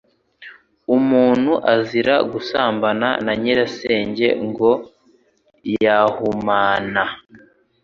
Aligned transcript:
Umuntu 0.97 1.51
azira 1.73 2.15
gusambana 2.31 3.09
na 3.25 3.33
Nyirasenge 3.41 4.27
ngo 4.47 4.71
yahumana, 5.83 7.03